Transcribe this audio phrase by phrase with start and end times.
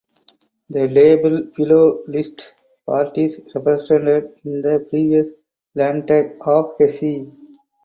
[0.71, 2.55] The table below lists
[2.87, 5.31] parties represented in the previous
[5.75, 7.27] Landtag of Hesse.